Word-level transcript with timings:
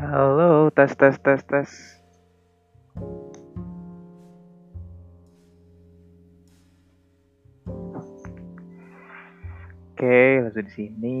Halo, 0.00 0.70
tes 0.72 0.96
tes 0.96 1.18
tes 1.20 1.44
tes. 1.44 1.70
Oke, 9.92 10.40
langsung 10.40 10.64
di 10.64 10.72
sini. 10.72 11.20